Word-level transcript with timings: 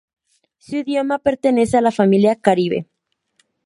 Su 0.57 0.77
idioma 0.77 1.19
pertenece 1.19 1.77
a 1.77 1.81
la 1.81 1.91
familia 1.91 2.35
caribe. 2.35 2.87